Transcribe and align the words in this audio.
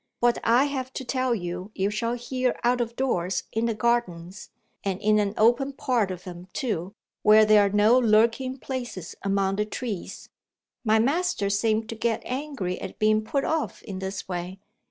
What 0.19 0.39
I 0.43 0.63
have 0.63 0.91
to 0.93 1.05
tell 1.05 1.35
you, 1.35 1.69
you 1.75 1.91
shall 1.91 2.13
hear 2.15 2.59
out 2.63 2.81
of 2.81 2.95
doors 2.95 3.43
in 3.51 3.67
the 3.67 3.75
Gardens 3.75 4.49
and 4.83 4.99
in 4.99 5.19
an 5.19 5.35
open 5.37 5.73
part 5.73 6.09
of 6.09 6.23
them, 6.23 6.47
too, 6.53 6.95
where 7.21 7.45
there 7.45 7.67
are 7.67 7.69
no 7.69 7.99
lurking 7.99 8.57
places 8.57 9.13
among 9.21 9.57
the 9.57 9.65
trees.' 9.65 10.27
My 10.83 10.97
master 10.97 11.51
seemed 11.51 11.87
to 11.89 11.95
get 11.95 12.23
angry 12.25 12.81
at 12.81 12.97
being 12.97 13.23
put 13.23 13.45
off 13.45 13.83
in 13.83 13.99
this 13.99 14.27
way. 14.27 14.59